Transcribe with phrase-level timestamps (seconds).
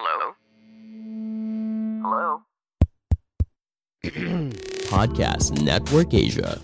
[0.00, 0.32] Hello?
[2.00, 2.28] Hello?
[4.96, 6.56] Podcast Network Asia.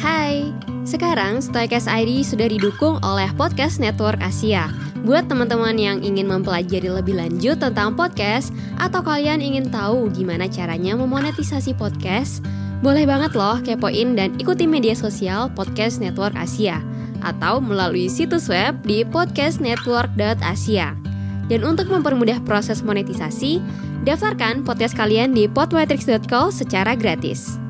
[0.00, 0.56] Hai,
[0.88, 4.72] sekarang Stoikes ID sudah didukung oleh Podcast Network Asia.
[5.04, 10.96] Buat teman-teman yang ingin mempelajari lebih lanjut tentang podcast atau kalian ingin tahu gimana caranya
[10.96, 12.40] memonetisasi podcast,
[12.80, 16.80] boleh banget loh kepoin dan ikuti media sosial Podcast Network Asia
[17.24, 20.96] atau melalui situs web di podcastnetwork.asia.
[21.50, 23.58] Dan untuk mempermudah proses monetisasi,
[24.06, 27.60] daftarkan podcast kalian di podmetrics.co secara gratis.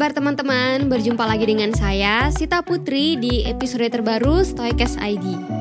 [0.00, 0.88] Kabar teman-teman?
[0.88, 5.59] Berjumpa lagi dengan saya, Sita Putri di episode terbaru Stoikes ID.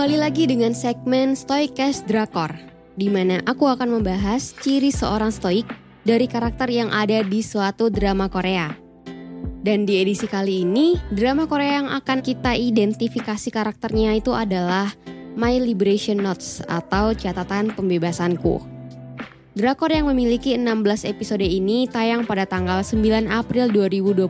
[0.00, 2.56] Kembali lagi dengan segmen Stoikes Drakor,
[2.96, 5.68] di mana aku akan membahas ciri seorang stoik
[6.08, 8.72] dari karakter yang ada di suatu drama Korea.
[9.60, 14.88] Dan di edisi kali ini, drama Korea yang akan kita identifikasi karakternya itu adalah
[15.36, 18.64] My Liberation Notes atau catatan pembebasanku.
[19.52, 24.24] Drakor yang memiliki 16 episode ini tayang pada tanggal 9 April 2022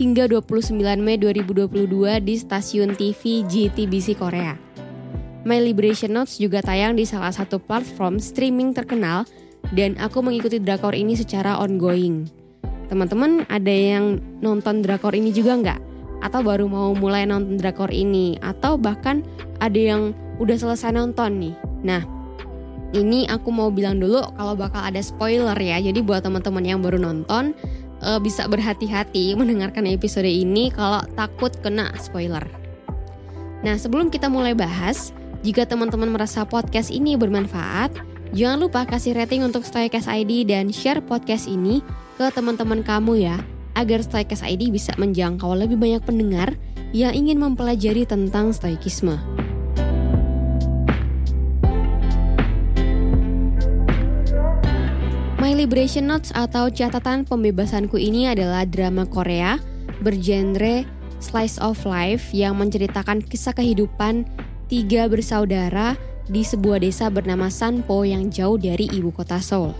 [0.00, 4.56] hingga 29 Mei 2022 di stasiun TV JTBC Korea.
[5.44, 9.28] My Liberation Notes juga tayang di salah satu platform streaming terkenal
[9.76, 12.24] dan aku mengikuti drakor ini secara ongoing.
[12.88, 15.80] Teman-teman ada yang nonton drakor ini juga nggak?
[16.24, 18.40] Atau baru mau mulai nonton drakor ini?
[18.40, 19.20] Atau bahkan
[19.60, 21.54] ada yang udah selesai nonton nih?
[21.84, 22.02] Nah,
[22.96, 25.76] ini aku mau bilang dulu kalau bakal ada spoiler ya.
[25.78, 27.52] Jadi buat teman-teman yang baru nonton
[28.02, 32.44] uh, bisa berhati-hati mendengarkan episode ini kalau takut kena spoiler.
[33.60, 35.12] Nah, sebelum kita mulai bahas,
[35.44, 37.92] jika teman-teman merasa podcast ini bermanfaat,
[38.32, 41.84] jangan lupa kasih rating untuk Stoikes ID dan share podcast ini
[42.16, 43.36] ke teman-teman kamu ya,
[43.76, 46.56] agar Stoikes ID bisa menjangkau lebih banyak pendengar
[46.90, 49.14] yang ingin mempelajari tentang stoikisme.
[55.50, 59.58] My Liberation Notes atau catatan pembebasanku ini adalah drama Korea
[59.98, 60.86] bergenre
[61.18, 64.30] slice of life yang menceritakan kisah kehidupan
[64.70, 65.98] tiga bersaudara
[66.30, 69.74] di sebuah desa bernama Sanpo yang jauh dari ibu kota Seoul.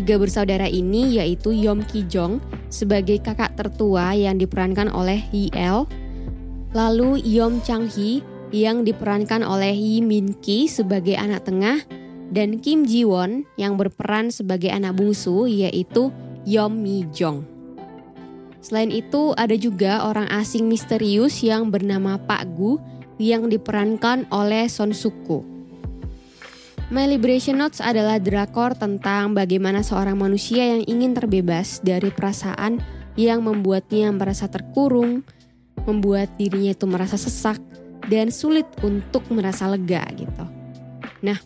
[0.00, 2.40] Tiga bersaudara ini yaitu Yom Ki Jong
[2.72, 5.84] sebagai kakak tertua yang diperankan oleh Hee El,
[6.72, 11.84] lalu Yom Chang Hee yang diperankan oleh Yi Min Ki sebagai anak tengah,
[12.30, 16.08] dan Kim Ji Won yang berperan sebagai anak bungsu yaitu
[16.44, 17.44] Yom Mi Jong.
[18.64, 22.80] Selain itu ada juga orang asing misterius yang bernama Pak Gu
[23.20, 25.44] yang diperankan oleh Son Suku.
[26.92, 32.80] My Liberation Notes adalah drakor tentang bagaimana seorang manusia yang ingin terbebas dari perasaan
[33.16, 35.24] yang membuatnya merasa terkurung,
[35.88, 37.56] membuat dirinya itu merasa sesak
[38.08, 40.44] dan sulit untuk merasa lega gitu.
[41.24, 41.40] Nah,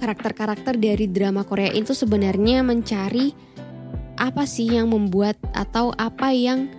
[0.00, 3.36] karakter-karakter dari drama Korea itu sebenarnya mencari
[4.16, 6.72] apa sih yang membuat atau apa yang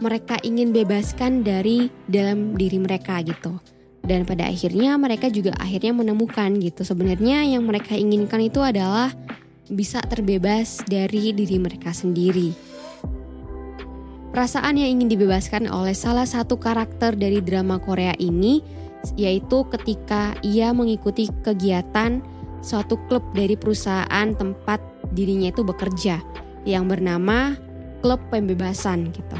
[0.00, 3.56] mereka ingin bebaskan dari dalam diri mereka gitu.
[4.00, 6.84] Dan pada akhirnya mereka juga akhirnya menemukan gitu.
[6.84, 9.12] Sebenarnya yang mereka inginkan itu adalah
[9.68, 12.52] bisa terbebas dari diri mereka sendiri.
[14.32, 18.62] Perasaan yang ingin dibebaskan oleh salah satu karakter dari drama Korea ini
[19.16, 22.20] yaitu ketika ia mengikuti kegiatan
[22.60, 24.80] suatu klub dari perusahaan tempat
[25.12, 26.20] dirinya itu bekerja
[26.68, 27.56] yang bernama
[28.00, 29.38] Klub Pembebasan gitu.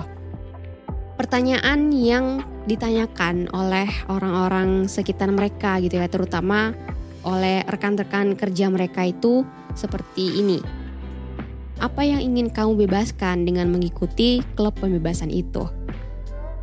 [1.17, 6.73] Pertanyaan yang ditanyakan oleh orang-orang sekitar mereka gitu ya, terutama
[7.21, 9.45] oleh rekan-rekan kerja mereka itu
[9.77, 10.59] seperti ini.
[11.81, 15.69] Apa yang ingin kamu bebaskan dengan mengikuti klub pembebasan itu?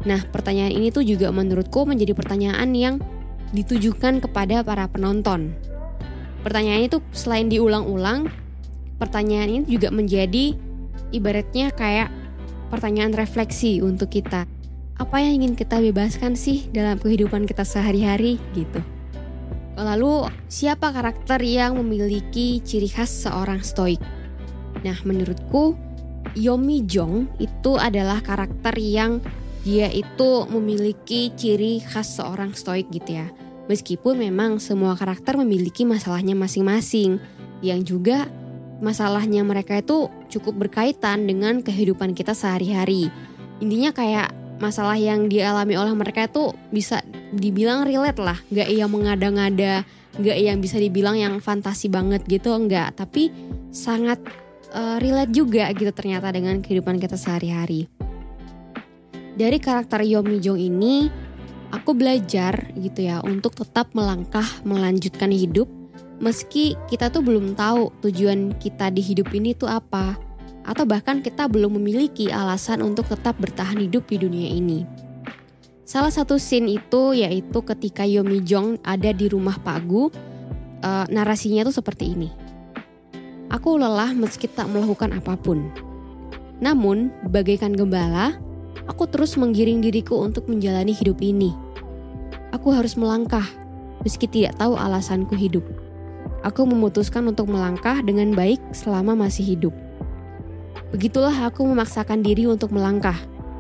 [0.06, 2.96] Nah, pertanyaan ini tuh juga menurutku menjadi pertanyaan yang
[3.54, 5.58] ditujukan kepada para penonton
[6.48, 8.32] pertanyaan itu selain diulang-ulang,
[8.96, 10.56] pertanyaan ini juga menjadi
[11.12, 12.08] ibaratnya kayak
[12.72, 14.48] pertanyaan refleksi untuk kita.
[14.96, 18.80] Apa yang ingin kita bebaskan sih dalam kehidupan kita sehari-hari gitu.
[19.76, 24.02] Lalu siapa karakter yang memiliki ciri khas seorang stoik?
[24.82, 25.76] Nah, menurutku
[26.34, 29.20] Yomi Jong itu adalah karakter yang
[29.68, 33.28] dia itu memiliki ciri khas seorang stoik gitu ya.
[33.68, 37.20] Meskipun memang semua karakter memiliki masalahnya masing-masing
[37.60, 38.32] yang juga
[38.80, 43.12] masalahnya mereka itu cukup berkaitan dengan kehidupan kita sehari-hari.
[43.60, 44.30] Intinya kayak
[44.62, 47.02] masalah yang dialami oleh mereka itu bisa
[47.34, 49.86] dibilang relate lah, gak yang mengada-ngada,
[50.18, 52.94] gak yang bisa dibilang yang fantasi banget gitu, enggak.
[52.98, 53.34] Tapi
[53.74, 54.22] sangat
[54.74, 57.90] uh, relate juga gitu ternyata dengan kehidupan kita sehari-hari.
[59.38, 61.27] Dari karakter Yomi Jong ini,
[61.72, 65.68] aku belajar gitu ya untuk tetap melangkah melanjutkan hidup
[66.18, 70.18] meski kita tuh belum tahu tujuan kita di hidup ini tuh apa
[70.68, 74.84] atau bahkan kita belum memiliki alasan untuk tetap bertahan hidup di dunia ini.
[75.88, 80.12] Salah satu scene itu yaitu ketika Yomi Jong ada di rumah Pak Gu,
[80.84, 82.30] e, narasinya tuh seperti ini.
[83.48, 85.72] Aku lelah meski tak melakukan apa pun.
[86.60, 88.36] Namun, bagaikan gembala,
[88.86, 91.56] aku terus menggiring diriku untuk menjalani hidup ini.
[92.54, 93.46] Aku harus melangkah,
[94.06, 95.66] meski tidak tahu alasanku hidup.
[96.46, 99.74] Aku memutuskan untuk melangkah dengan baik selama masih hidup.
[100.94, 103.18] Begitulah aku memaksakan diri untuk melangkah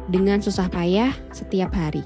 [0.07, 2.05] dengan susah payah setiap hari.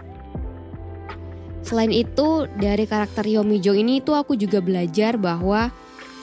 [1.62, 5.69] Selain itu, dari karakter Yomi Jong ini itu aku juga belajar bahwa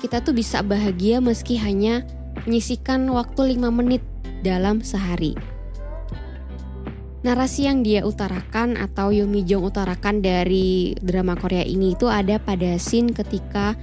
[0.02, 2.02] kita tuh bisa bahagia meski hanya
[2.43, 4.02] menyisikan waktu 5 menit
[4.43, 5.34] dalam sehari.
[7.19, 12.79] Narasi yang dia utarakan atau Yomi Jong utarakan dari drama Korea ini itu ada pada
[12.79, 13.75] scene ketika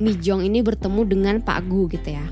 [0.00, 2.24] Mi Jong ini bertemu dengan Pak Gu gitu ya.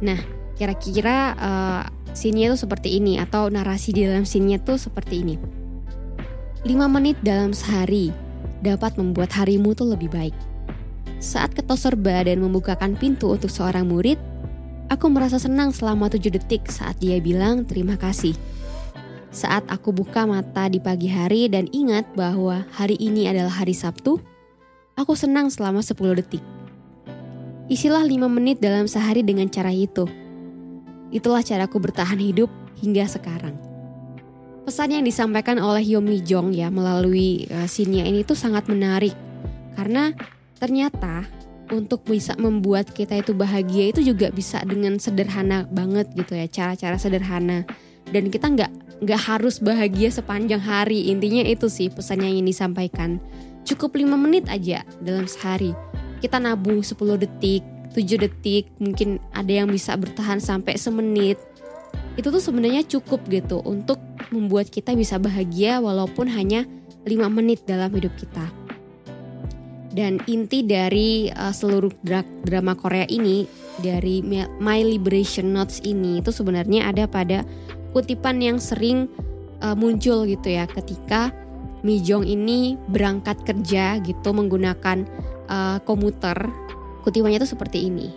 [0.00, 0.16] Nah,
[0.56, 1.82] kira-kira uh,
[2.16, 5.36] scene-nya tuh seperti ini atau narasi di dalam scene-nya tuh seperti ini.
[6.64, 8.08] 5 menit dalam sehari
[8.64, 10.36] dapat membuat harimu tuh lebih baik.
[11.20, 14.16] Saat ketos serba dan membukakan pintu untuk seorang murid,
[14.88, 18.32] aku merasa senang selama tujuh detik saat dia bilang terima kasih.
[19.30, 24.18] Saat aku buka mata di pagi hari dan ingat bahwa hari ini adalah hari Sabtu,
[24.98, 26.42] aku senang selama 10 detik.
[27.70, 30.10] Isilah 5 menit dalam sehari dengan cara itu.
[31.14, 32.50] Itulah caraku bertahan hidup
[32.82, 33.54] hingga sekarang.
[34.66, 39.14] Pesan yang disampaikan oleh Yomi Jong ya melalui uh, scene ini tuh sangat menarik
[39.78, 40.10] karena
[40.58, 41.22] ternyata
[41.70, 46.98] untuk bisa membuat kita itu bahagia itu juga bisa dengan sederhana banget gitu ya cara-cara
[46.98, 47.62] sederhana
[48.10, 51.08] dan kita nggak nggak harus bahagia sepanjang hari.
[51.12, 53.20] Intinya itu sih pesannya yang disampaikan.
[53.64, 55.76] Cukup lima menit aja dalam sehari.
[56.20, 61.38] Kita nabung 10 detik 7 detik mungkin ada yang bisa bertahan sampai semenit.
[62.14, 63.98] Itu tuh sebenarnya cukup gitu untuk
[64.30, 66.66] membuat kita bisa bahagia walaupun hanya
[67.06, 68.46] 5 menit dalam hidup kita.
[69.90, 73.42] Dan inti dari uh, seluruh dra drama Korea ini
[73.82, 74.22] dari
[74.62, 77.42] My Liberation Notes ini itu sebenarnya ada pada
[77.90, 79.10] kutipan yang sering
[79.62, 81.34] uh, muncul gitu ya ketika
[81.80, 85.08] Mi Jong ini berangkat kerja gitu menggunakan
[85.48, 86.36] uh, komuter.
[87.00, 88.12] Kutipannya itu seperti ini.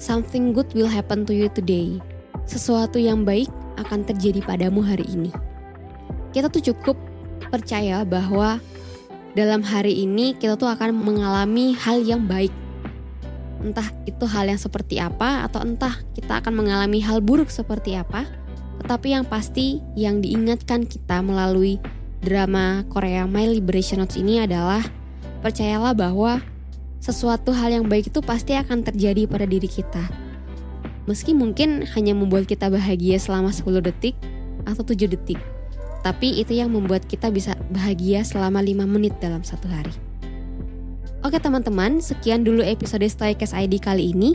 [0.00, 2.00] Something good will happen to you today.
[2.48, 5.28] Sesuatu yang baik akan terjadi padamu hari ini.
[6.32, 6.96] Kita tuh cukup
[7.52, 8.60] percaya bahwa
[9.36, 12.52] dalam hari ini kita tuh akan mengalami hal yang baik.
[13.60, 18.24] Entah itu hal yang seperti apa atau entah kita akan mengalami hal buruk seperti apa.
[18.82, 21.80] Tetapi yang pasti yang diingatkan kita melalui
[22.20, 24.82] drama Korea My Liberation Notes ini adalah
[25.40, 26.42] percayalah bahwa
[26.98, 30.02] sesuatu hal yang baik itu pasti akan terjadi pada diri kita.
[31.06, 34.18] Meski mungkin hanya membuat kita bahagia selama 10 detik
[34.66, 35.38] atau 7 detik.
[36.02, 39.94] Tapi itu yang membuat kita bisa bahagia selama 5 menit dalam satu hari.
[41.22, 44.34] Oke teman-teman, sekian dulu episode Stoikes ID kali ini.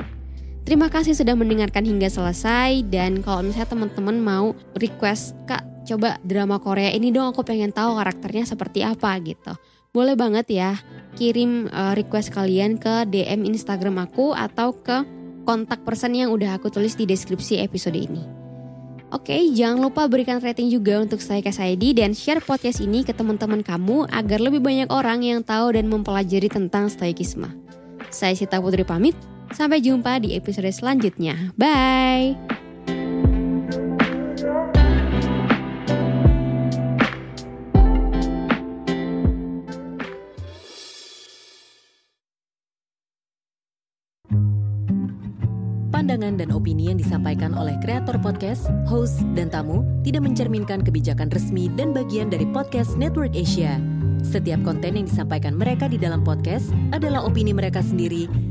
[0.62, 6.62] Terima kasih sudah mendengarkan hingga selesai dan kalau misalnya teman-teman mau request Kak coba drama
[6.62, 9.58] Korea ini dong aku pengen tahu karakternya seperti apa gitu.
[9.92, 10.78] Boleh banget ya
[11.18, 15.04] kirim uh, request kalian ke DM Instagram aku atau ke
[15.44, 18.22] kontak person yang udah aku tulis di deskripsi episode ini.
[19.12, 23.60] Oke, jangan lupa berikan rating juga untuk saya ID dan share podcast ini ke teman-teman
[23.60, 27.52] kamu agar lebih banyak orang yang tahu dan mempelajari tentang stoikisme.
[28.08, 29.12] Saya Sita Putri pamit,
[29.56, 31.54] sampai jumpa di episode selanjutnya.
[31.56, 32.62] Bye!
[46.02, 51.72] pandangan dan opini yang disampaikan oleh kreator podcast, host, dan tamu tidak mencerminkan kebijakan resmi
[51.78, 53.80] dan bagian dari podcast Network Asia.
[54.20, 58.51] Setiap konten yang disampaikan mereka di dalam podcast adalah opini mereka sendiri